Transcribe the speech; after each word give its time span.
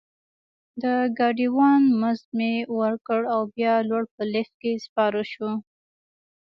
د 0.81 0.83
ګاډي 1.17 1.47
وان 1.57 1.81
مزد 2.01 2.27
مې 2.37 2.53
ورکړ 2.79 3.19
او 3.33 3.41
بیا 3.55 3.73
لوړ 3.89 4.03
په 4.15 4.21
لفټ 4.33 4.53
کې 4.61 4.73
سپاره 4.85 5.21
شوو. 5.31 5.53